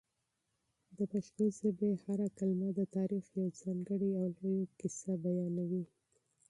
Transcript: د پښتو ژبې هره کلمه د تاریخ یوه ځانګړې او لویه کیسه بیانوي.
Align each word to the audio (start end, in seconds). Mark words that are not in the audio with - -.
د 0.97 0.99
پښتو 1.11 1.43
ژبې 1.59 1.91
هره 2.05 2.27
کلمه 2.37 2.69
د 2.79 2.81
تاریخ 2.95 3.25
یوه 3.37 3.51
ځانګړې 3.61 4.11
او 4.19 4.25
لویه 4.39 4.65
کیسه 4.79 5.11
بیانوي. 5.23 5.83